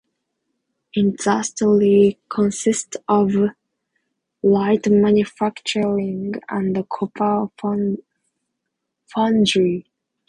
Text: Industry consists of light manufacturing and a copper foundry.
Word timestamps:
Industry 0.95 2.17
consists 2.27 2.97
of 3.07 3.33
light 4.41 4.89
manufacturing 4.89 6.33
and 6.49 6.75
a 6.75 6.83
copper 6.85 7.49
foundry. 9.13 9.85